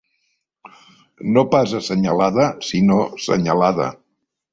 [1.35, 3.87] No pas assenyalada sinó senyalada.